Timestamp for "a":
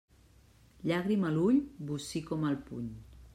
1.29-1.33